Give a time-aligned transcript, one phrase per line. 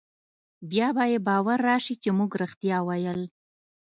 [0.69, 3.21] بيا به يې باور رايشي چې مونګه رښتيا ويل.